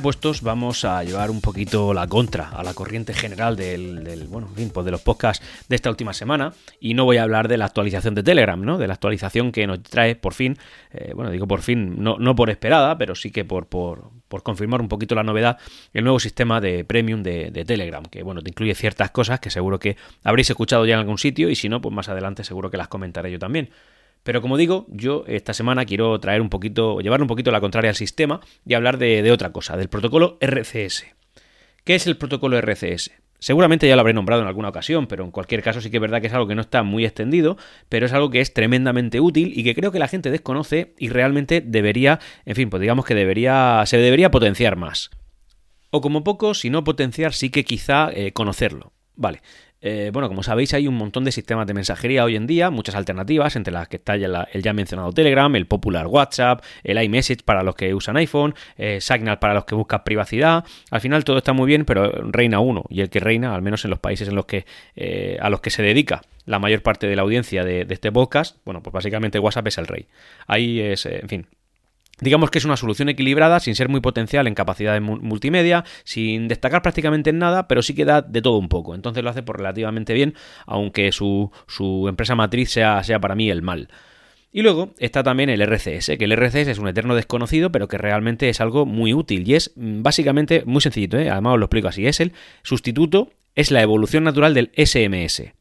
[0.00, 4.70] Puestos, vamos a llevar un poquito la contra a la corriente general del, bueno, en
[4.70, 6.52] pues de los podcasts de esta última semana.
[6.80, 8.76] Y no voy a hablar de la actualización de Telegram, ¿no?
[8.76, 10.58] De la actualización que nos trae por fin,
[10.92, 14.42] eh, bueno, digo por fin, no, no por esperada, pero sí que por, por, por,
[14.42, 15.58] confirmar un poquito la novedad,
[15.92, 19.78] el nuevo sistema de premium de, Telegram, que bueno, te incluye ciertas cosas que seguro
[19.78, 22.76] que habréis escuchado ya en algún sitio y si no, pues más adelante seguro que
[22.76, 23.70] las comentaré yo también.
[24.24, 27.90] Pero como digo, yo esta semana quiero traer un poquito, llevar un poquito la contraria
[27.90, 31.04] al sistema y hablar de, otra cosa, del protocolo RCS.
[31.84, 33.12] ¿Qué es el protocolo RCS?
[33.38, 36.00] Seguramente ya lo habré nombrado en alguna ocasión, pero en cualquier caso sí que es
[36.00, 37.58] verdad que es algo que no está muy extendido,
[37.90, 41.10] pero es algo que es tremendamente útil y que creo que la gente desconoce y
[41.10, 45.10] realmente debería, en fin, pues digamos que debería, se debería potenciar más.
[45.90, 48.94] O como poco, si no potenciar, sí que quizá eh, conocerlo.
[49.14, 49.42] Vale,
[49.86, 52.94] eh, bueno, como sabéis, hay un montón de sistemas de mensajería hoy en día, muchas
[52.94, 57.42] alternativas, entre las que está ya el ya mencionado Telegram, el popular WhatsApp, el iMessage
[57.44, 60.64] para los que usan iPhone, eh, Signal para los que buscan privacidad.
[60.90, 63.84] Al final todo está muy bien, pero reina uno, y el que reina, al menos
[63.84, 64.64] en los países en los que,
[64.96, 68.10] eh, a los que se dedica la mayor parte de la audiencia de, de este
[68.10, 70.06] podcast, bueno, pues básicamente WhatsApp es el rey.
[70.46, 71.46] Ahí es, en fin,
[72.20, 76.46] Digamos que es una solución equilibrada, sin ser muy potencial en capacidad de multimedia, sin
[76.48, 78.94] destacar prácticamente en nada, pero sí que da de todo un poco.
[78.94, 80.34] Entonces lo hace por relativamente bien,
[80.66, 81.50] aunque su,
[82.08, 83.88] empresa matriz sea, sea para mí el mal.
[84.52, 87.98] Y luego está también el RCS, que el RCS es un eterno desconocido, pero que
[87.98, 91.28] realmente es algo muy útil y es mm, básicamente muy sencillito, ¿eh?
[91.28, 95.52] además os lo explico así, es el sustituto, es la evolución natural del SMS.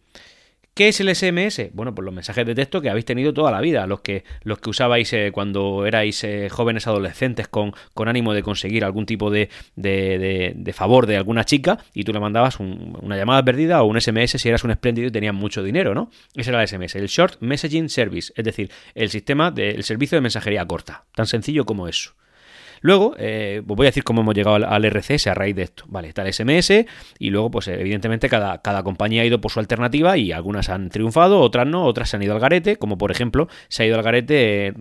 [0.73, 1.69] ¿Qué es el SMS?
[1.73, 4.57] Bueno, pues los mensajes de texto que habéis tenido toda la vida, los que, los
[4.57, 9.29] que usabais eh, cuando erais eh, jóvenes adolescentes con, con, ánimo de conseguir algún tipo
[9.29, 14.01] de, de, favor de alguna chica y tú le mandabas una llamada perdida o un
[14.01, 16.09] SMS si eras un espléndido y tenías mucho dinero, ¿no?
[16.33, 20.21] Ese era el SMS, el Short Messaging Service, es decir, el sistema del servicio de
[20.21, 22.13] mensajería corta, tan sencillo como eso.
[22.83, 25.85] Luego, eh, voy a decir cómo hemos llegado al, RCS a raíz de esto.
[25.87, 26.85] Vale, está el SMS
[27.17, 30.89] y luego, pues evidentemente, cada, cada compañía ha ido por su alternativa y algunas han
[30.89, 33.95] triunfado, otras no, otras se han ido al garete, como por ejemplo, se ha ido
[33.95, 34.73] al garete, eh,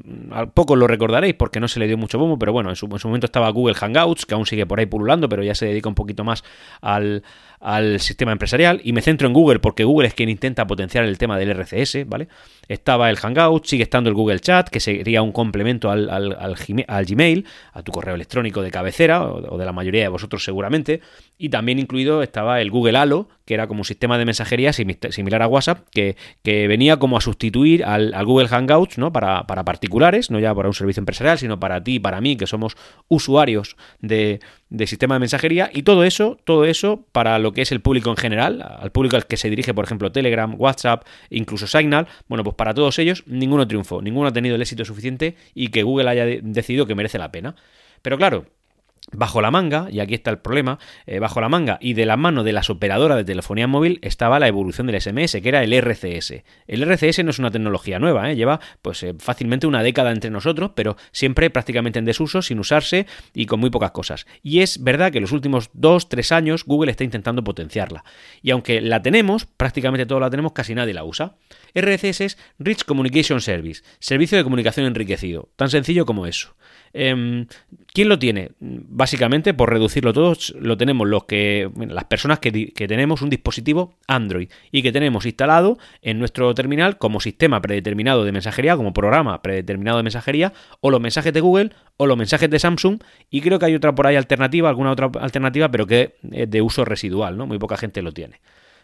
[0.53, 2.99] poco lo recordaréis porque no se le dio mucho bombo, pero bueno, en su, en
[2.99, 5.89] su momento estaba Google Hangouts, que aún sigue por ahí pululando, pero ya se dedica
[5.89, 6.43] un poquito más
[6.81, 7.23] al
[7.63, 11.17] al sistema empresarial y me centro en Google porque Google es quien intenta potenciar el
[11.17, 12.29] tema del RCS, ¿vale?
[12.69, 16.57] Estaba el Hangout, sigue estando el Google Chat, que sería un complemento al, al,
[17.07, 21.01] Gmail, a tu correo electrónico de cabecera, o, de la mayoría de vosotros seguramente,
[21.43, 25.43] y también incluido estaba el Google Halo, que era como un sistema de mensajería similar
[25.43, 26.15] a WhatsApp, que,
[26.45, 29.13] que venía como a sustituir al, Google Hangouts, ¿no?
[29.13, 32.37] Para, para particulares, no ya para un servicio empresarial, sino para ti y para mí,
[32.37, 32.77] que somos
[33.09, 34.39] usuarios de,
[34.71, 38.11] de sistema de mensajería y todo eso, todo eso para lo que es el público
[38.11, 42.45] en general, al público al que se dirige, por ejemplo, Telegram, WhatsApp, incluso Signal, bueno,
[42.45, 46.09] pues para todos ellos ninguno triunfó, ninguno ha tenido el éxito suficiente y que Google
[46.09, 47.57] haya decidido que merece la pena.
[48.01, 48.47] Pero claro,
[49.11, 52.17] Bajo la manga, y aquí está el problema, eh, bajo la manga y de la
[52.17, 55.73] mano de las operadoras de telefonía móvil estaba la evolución del SMS, que era el
[55.73, 56.45] RCS.
[56.69, 58.37] El RCS no es una tecnología nueva, ¿eh?
[58.37, 63.07] lleva pues eh, fácilmente una década entre nosotros, pero siempre prácticamente en desuso, sin usarse
[63.35, 64.25] y con muy pocas cosas.
[64.41, 68.05] Y es verdad que en los últimos 2-3 años Google está intentando potenciarla.
[68.41, 71.35] Y aunque la tenemos, prácticamente todos la tenemos, casi nadie la usa.
[71.75, 76.55] RCS es Rich Communication Service, servicio de comunicación enriquecido, tan sencillo como eso.
[76.93, 77.47] Em,
[77.95, 78.53] ¿Quién lo tiene?
[78.59, 84.49] Básicamente, por reducirlo todo, lo tenemos los que, las personas que, tenemos un dispositivo Android
[84.71, 89.99] y que tenemos instalado en nuestro terminal como sistema predeterminado de mensajería, como programa predeterminado
[89.99, 93.03] de mensajería, o los mensajes de Google o los mensajes de Samsung.
[93.29, 96.63] Y creo que hay otra por ahí alternativa, alguna otra alternativa, pero que es de
[96.63, 97.47] uso residual, ¿no?
[97.47, 98.41] Muy poca gente lo tiene.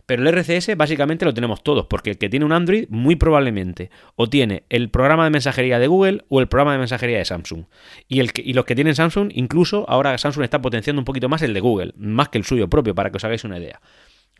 [0.08, 3.90] Pero el RCS básicamente lo tenemos todos, porque el que tiene un Android muy probablemente
[4.16, 7.66] o tiene el programa de mensajería de Google o el programa de mensajería de Samsung.
[8.08, 11.52] Y, y los que tienen Samsung, incluso ahora Samsung está potenciando un poquito más el
[11.52, 13.82] de Google, más que el suyo propio, para que os hagáis una idea.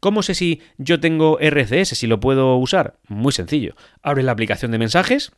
[0.00, 2.96] ¿Cómo sé si yo tengo RCS, si lo puedo usar?
[3.06, 3.74] Muy sencillo.
[4.02, 5.32] Abres la aplicación de mensajes,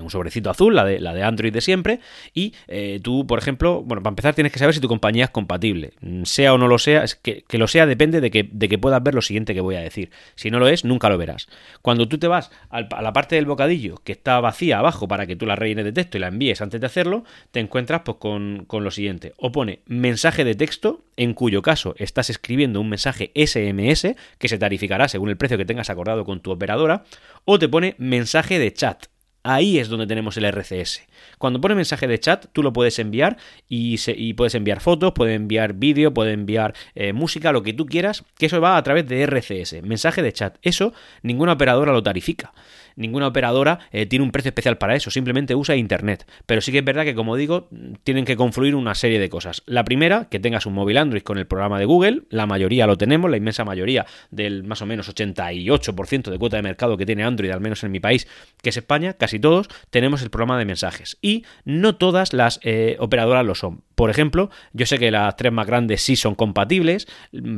[0.00, 2.00] un sobrecito azul, la de, la de Android de siempre,
[2.34, 5.30] y eh, tú, por ejemplo, bueno, para empezar tienes que saber si tu compañía es
[5.30, 5.92] compatible.
[6.00, 8.78] Mm, sea o no lo sea, que, que lo sea depende de que, de que,
[8.78, 10.10] puedas ver lo siguiente que voy a decir.
[10.34, 11.48] Si no lo es, nunca lo verás.
[11.82, 15.36] Cuando tú te vas a la parte del bocadillo que está vacía abajo para que
[15.36, 18.64] tú la rellenes de texto y la envíes antes de hacerlo, te encuentras pues, con,
[18.66, 19.34] con lo siguiente.
[19.36, 24.58] O pone mensaje de texto, en cuyo caso estás escribiendo un mensaje SMS que se
[24.58, 27.04] tarificará según el precio que tengas acordado con tu operadora,
[27.44, 29.06] o te pone mensaje de chat
[29.42, 31.02] Ahí es donde tenemos el RCS.
[31.38, 33.38] Cuando pone mensaje de chat, tú lo puedes enviar
[33.68, 38.24] y, puedes enviar fotos, puedes enviar vídeo, puedes enviar eh, música, lo que tú quieras,
[38.36, 40.58] que eso va a través de RCS, mensaje de chat.
[40.62, 40.92] Eso
[41.22, 42.52] ninguna operadora lo tarifica
[43.00, 46.26] ninguna operadora eh, tiene un precio especial para eso, simplemente usa Internet.
[46.46, 47.68] Pero sí que es verdad que, como digo,
[48.04, 49.62] tienen que confluir una serie de cosas.
[49.66, 52.96] La primera, que tengas un móvil Android con el programa de Google, la mayoría lo
[52.96, 57.24] tenemos, la inmensa mayoría del más o menos 88% de cuota de mercado que tiene
[57.24, 58.28] Android, al menos en mi país,
[58.62, 61.18] que es España, casi todos, tenemos el programa de mensajes.
[61.22, 63.82] Y no todas las eh, operadoras lo son.
[63.94, 67.06] Por ejemplo, yo sé que las tres más grandes sí son compatibles,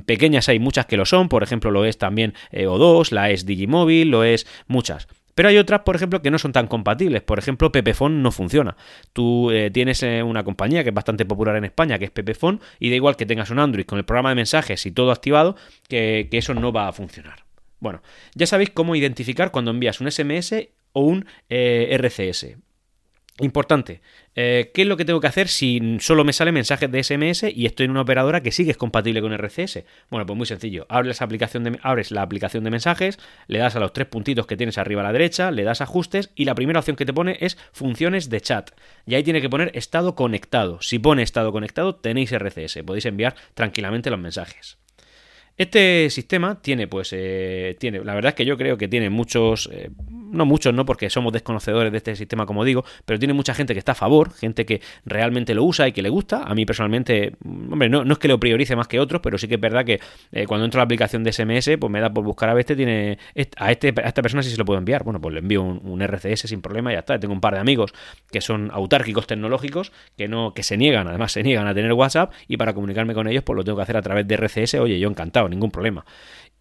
[0.06, 3.46] pequeñas hay muchas que lo son, por ejemplo lo es también eh, O2, la es
[3.46, 5.06] Digimóvil, lo es muchas.
[5.34, 7.22] Pero hay otras, por ejemplo, que no son tan compatibles.
[7.22, 8.76] Por ejemplo, Pepefone no funciona.
[9.12, 12.58] Tú eh, tienes eh, una compañía que es bastante popular en España, que es Pepefone,
[12.78, 15.56] y da igual que tengas un Android con el programa de mensajes y todo activado,
[15.88, 17.44] que, eso no va a funcionar.
[17.78, 18.02] Bueno,
[18.34, 22.56] ya sabéis cómo identificar cuando envías un SMS o un eh, RCS.
[23.42, 24.02] Importante,
[24.36, 27.42] eh, ¿qué es lo que tengo que hacer si solo me salen mensajes de SMS
[27.52, 29.82] y estoy en una operadora que sí que es compatible con RCS?
[30.10, 31.76] Bueno, pues muy sencillo, abres la, aplicación de,
[32.10, 33.18] la aplicación de mensajes,
[33.48, 36.30] le das a los tres puntitos que tienes arriba a la derecha, le das ajustes
[36.36, 38.70] y la primera opción que te pone es funciones de chat.
[39.06, 40.80] Y ahí tiene que poner estado conectado.
[40.80, 44.78] Si pone estado conectado, tenéis RCS, podéis enviar tranquilamente los mensajes.
[45.56, 49.68] Este sistema tiene, pues, eh, tiene, la verdad es que yo creo que tiene muchos,
[49.70, 49.90] eh,
[50.32, 53.74] no muchos, no, porque somos desconocedores de este sistema, como digo, pero tiene mucha gente
[53.74, 56.44] que está a favor, gente que realmente lo usa y que le gusta.
[56.44, 59.48] A mí personalmente, hombre, no, no es que lo priorice más que otros, pero sí
[59.48, 60.00] que es verdad que
[60.32, 62.76] eh, cuando entro a la aplicación de SMS, pues me da por buscar a este
[62.76, 63.18] tiene,
[63.56, 65.04] a, este, a esta persona si se lo puedo enviar.
[65.04, 67.18] Bueno, pues le envío un, RCS sin problema y ya está.
[67.18, 67.92] Tengo un par de amigos
[68.30, 72.32] que son autárquicos tecnológicos, que no, que se niegan, además se niegan a tener WhatsApp
[72.48, 74.74] y para comunicarme con ellos, pues lo tengo que hacer a través de RCS.
[74.74, 76.04] Oye, yo encantado ningún problema.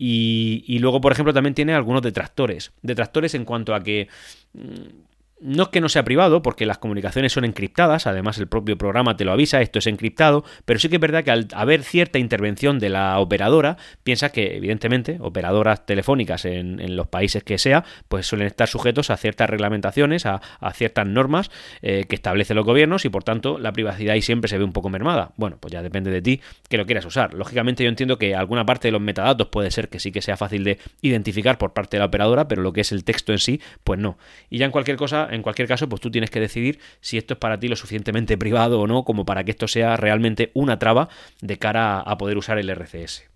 [0.03, 2.71] Y, y, luego, por ejemplo, también tiene algunos detractores.
[2.81, 4.07] Detractores en cuanto a que
[4.53, 5.10] mm,
[5.41, 9.17] no es que no sea privado, porque las comunicaciones son encriptadas, además el propio programa
[9.17, 12.19] te lo avisa, esto es encriptado, pero sí que es verdad que al haber cierta
[12.19, 18.27] intervención de la operadora, piensa que evidentemente operadoras telefónicas en, los países que sea, pues
[18.27, 20.41] suelen estar sujetos a ciertas reglamentaciones, a,
[20.73, 21.51] ciertas normas
[21.81, 24.73] eh, que establecen los gobiernos y por tanto la privacidad ahí siempre se ve un
[24.73, 25.31] poco mermada.
[25.37, 27.33] Bueno, pues ya depende de ti que lo quieras usar.
[27.33, 30.37] Lógicamente yo entiendo que alguna parte de los metadatos puede ser que sí que sea
[30.37, 33.39] fácil de identificar por parte de la operadora, pero lo que es el texto en
[33.39, 34.17] sí, pues no.
[34.49, 37.33] Y ya en cualquier cosa, en cualquier caso, pues tú tienes que decidir si esto
[37.33, 40.77] es para ti lo suficientemente privado o no, como para que esto sea realmente una
[40.77, 41.09] traba
[41.41, 43.31] de cara a poder usar el RCS.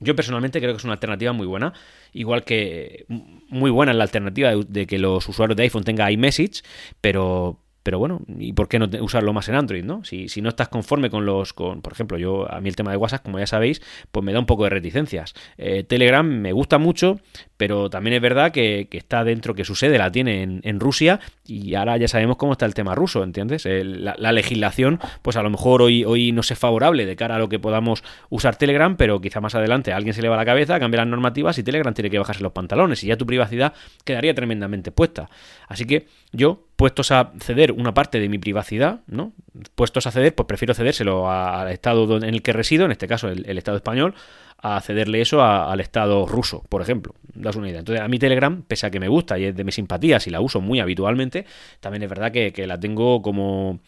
[0.00, 1.72] Yo personalmente creo que es una alternativa muy buena,
[2.12, 3.06] igual que
[3.48, 6.62] muy buena es la alternativa de, que los usuarios de iPhone tengan iMessage,
[7.00, 10.04] pero, pero bueno, ¿y por qué no usarlo más en Android, no?
[10.04, 12.90] Si, si, no estás conforme con los, con, por ejemplo, yo, a mí el tema
[12.90, 15.34] de WhatsApp, como ya sabéis, pues me da un poco de reticencias.
[15.58, 17.20] Eh, Telegram me gusta mucho,
[17.56, 21.74] pero también es verdad que, está dentro, que su sede la tiene en, Rusia y
[21.74, 23.66] ahora ya sabemos cómo está el tema ruso, ¿entiendes?
[23.66, 27.48] la, legislación, pues a lo mejor hoy, hoy no es favorable de cara a lo
[27.48, 30.98] que podamos usar Telegram, pero quizá más adelante alguien se le va la cabeza, cambia
[31.00, 33.74] las normativas y Telegram tiene que bajarse los pantalones y ya tu privacidad
[34.04, 35.28] quedaría tremendamente puesta.
[35.68, 39.34] Así que yo, puestos a ceder una parte de mi privacidad, ¿no?
[39.76, 43.28] Puestos a ceder, pues prefiero cedérselo al estado en el que resido, en este caso
[43.28, 44.16] el Estado español,
[44.62, 47.14] a cederle eso al Estado ruso, por ejemplo.
[47.34, 47.80] Das una idea.
[47.80, 50.30] Entonces, a mi Telegram, pese a que me gusta y es de mis simpatías y
[50.30, 51.46] la uso muy habitualmente,
[51.80, 53.80] también es verdad que, la tengo como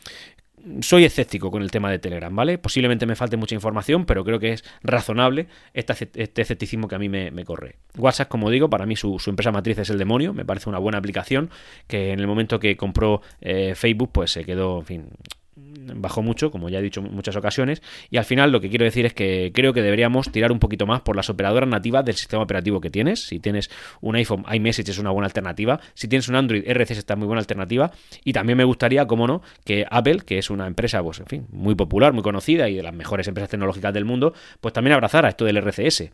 [0.80, 2.58] soy escéptico con el tema de Telegram, ¿vale?
[2.58, 5.92] Posiblemente me falte mucha información, pero creo que es razonable este,
[6.40, 7.76] escepticismo que a mí me, corre.
[7.96, 10.98] WhatsApp, como digo, para mí su, empresa matriz es el demonio, me parece una buena
[10.98, 11.50] aplicación
[11.86, 15.08] que en el momento que compró eh, Facebook, pues se quedó, en fin,
[15.94, 18.84] bajó mucho, como ya he dicho en muchas ocasiones, y al final lo que quiero
[18.84, 22.14] decir es que creo que deberíamos tirar un poquito más por las operadoras nativas del
[22.14, 23.26] sistema operativo que tienes.
[23.26, 25.80] Si tienes un iPhone, iMessage es una buena alternativa.
[25.94, 27.92] Si tienes un Android, RCS está muy buena alternativa.
[28.24, 31.46] Y también me gustaría, como no, que Apple, que es una empresa, pues en fin,
[31.50, 35.28] muy popular, muy conocida y de las mejores empresas tecnológicas del mundo, pues también abrazara
[35.28, 36.10] esto del RCS.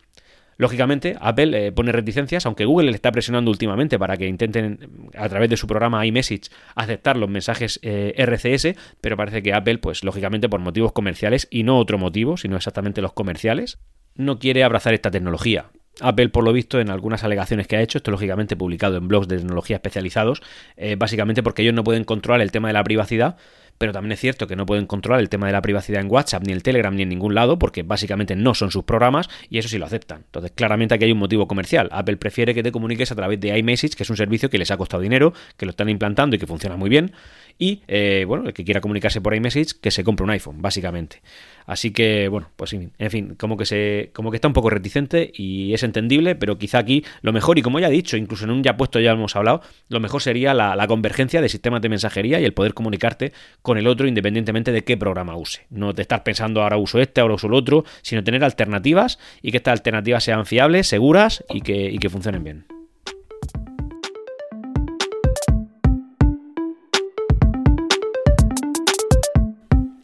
[0.60, 5.26] Lógicamente, Apple eh, pone reticencias, aunque Google le está presionando últimamente para que intenten, a
[5.26, 10.04] través de su programa iMessage, aceptar los mensajes eh, RCS, pero parece que Apple, pues
[10.04, 13.78] lógicamente por motivos comerciales y no otro motivo, sino exactamente los comerciales,
[14.16, 15.70] no quiere abrazar esta tecnología.
[16.00, 19.28] Apple, por lo visto, en algunas alegaciones que ha hecho, esto lógicamente publicado en blogs
[19.28, 20.42] de tecnología especializados,
[20.76, 23.36] eh, básicamente porque ellos no pueden controlar el tema de la privacidad,
[23.80, 26.42] pero también es cierto que no pueden controlar el tema de la privacidad en WhatsApp,
[26.44, 29.70] ni el Telegram, ni en ningún lado, porque básicamente no son sus programas y eso
[29.70, 30.18] sí lo aceptan.
[30.26, 31.88] Entonces, claramente aquí hay un motivo comercial.
[31.90, 34.70] Apple prefiere que te comuniques a través de iMessage, que es un servicio que les
[34.70, 37.12] ha costado dinero, que lo están implantando y que funciona muy bien.
[37.58, 41.22] Y, eh, bueno, el que quiera comunicarse por iMessage, que se compre un iPhone, básicamente.
[41.66, 45.30] Así que, bueno, pues en fin, como que se, como que está un poco reticente
[45.34, 48.50] y es entendible, pero quizá aquí lo mejor, y como ya he dicho, incluso en
[48.50, 52.40] un ya puesto ya hemos hablado, lo mejor sería la, convergencia de sistemas de mensajería
[52.40, 55.66] y el poder comunicarte con el otro independientemente de qué programa use.
[55.70, 59.52] No te estás pensando ahora uso este, ahora uso el otro, sino tener alternativas y
[59.52, 62.79] que estas alternativas sean fiables, seguras y que, y que funcionen bien.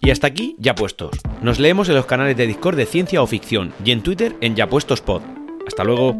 [0.06, 1.18] Y hasta aquí, ya puestos.
[1.42, 4.54] Nos leemos en los canales de Discord de Ciencia o Ficción y en Twitter en
[4.54, 5.22] Ya Puestos Pod.
[5.66, 6.16] Hasta luego.